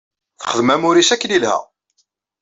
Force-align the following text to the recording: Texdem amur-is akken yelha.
Texdem 0.39 0.69
amur-is 0.73 1.09
akken 1.13 1.33
yelha. 1.33 1.57